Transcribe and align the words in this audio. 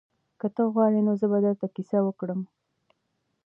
که 0.39 0.47
ته 0.55 0.63
غواړې 0.73 0.99
نو 1.07 1.13
زه 1.19 1.25
به 1.31 1.39
درته 1.45 1.65
کیسه 1.75 1.99
وکړم. 2.03 2.41